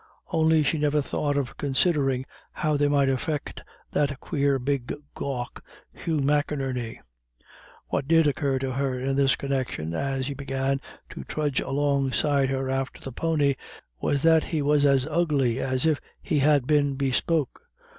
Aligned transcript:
Only 0.31 0.63
she 0.63 0.79
never 0.79 0.99
thought 1.03 1.37
of 1.37 1.57
considering 1.57 2.25
how 2.53 2.75
they 2.75 2.87
might 2.87 3.07
affect 3.07 3.61
that 3.91 4.19
quare 4.19 4.57
big 4.57 4.91
gawk 5.13 5.63
Hugh 5.93 6.17
McInerney. 6.17 6.97
What 7.89 8.07
did 8.07 8.25
occur 8.25 8.57
to 8.57 8.71
her 8.71 8.99
in 8.99 9.15
his 9.17 9.35
connection 9.35 9.93
as 9.93 10.25
he 10.25 10.33
begun 10.33 10.81
to 11.11 11.23
trudge 11.25 11.59
alongside 11.59 12.49
her 12.49 12.67
after 12.67 12.99
the 12.99 13.11
pony, 13.11 13.53
was 14.01 14.23
that 14.23 14.45
"he 14.45 14.63
was 14.63 14.87
as 14.87 15.05
ugly 15.05 15.59
as 15.59 15.85
if 15.85 16.01
he 16.19 16.39
had 16.39 16.65
been 16.65 16.95
bespoke." 16.95 17.61